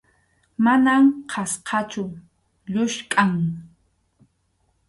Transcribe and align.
Mana 0.63 0.95
qhachqachu, 1.29 2.05
lluskʼam. 2.71 3.31